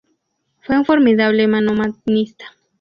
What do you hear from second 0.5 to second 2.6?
Fue un formidable manomanista.